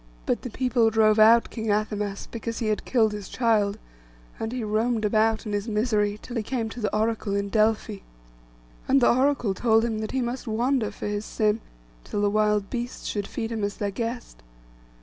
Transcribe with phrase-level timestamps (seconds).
[0.25, 3.77] But the people drove out King Athamas, because he had killed his child;
[4.39, 7.97] and he roamed about in his misery, till he came to the Oracle in Delphi.
[8.87, 11.61] And the Oracle told him that he must wander for his sin,
[12.03, 14.41] till the wild beasts should feast him as their guest.